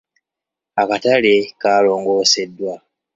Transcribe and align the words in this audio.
Akatale 0.81 1.33
kaalongoseddwa. 1.61 2.73